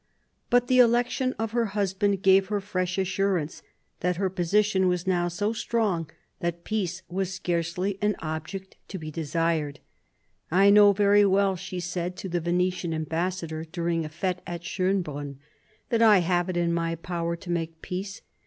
But 0.49 0.65
the 0.65 0.79
election 0.79 1.35
of 1.37 1.51
her 1.51 1.67
husband 1.77 2.23
gave 2.23 2.47
her 2.47 2.59
fresh 2.59 2.97
assurance 2.97 3.61
that 3.99 4.15
her 4.15 4.31
position 4.31 4.87
was 4.87 5.05
now 5.05 5.27
so 5.27 5.53
strong 5.53 6.09
that 6.39 6.63
peace 6.63 7.03
was 7.07 7.31
scarcely 7.31 7.99
an 8.01 8.15
object 8.17 8.77
to 8.87 8.97
be 8.97 9.11
desired" 9.11 9.79
I 10.51 10.71
know 10.71 10.91
very 10.91 11.23
well," 11.23 11.55
she 11.55 11.79
said 11.79 12.15
to 12.15 12.29
the 12.29 12.41
Venetian 12.41 12.95
ambassador 12.95 13.63
during 13.63 14.03
a 14.03 14.09
f6te 14.09 14.39
at 14.47 14.61
Schonbrun," 14.63 15.35
that 15.89 16.01
I 16.01 16.21
have 16.21 16.49
it 16.49 16.57
in 16.57 16.73
my 16.73 16.95
power 16.95 17.35
to 17.35 17.51
make 17.51 17.83
peace. 17.83 18.23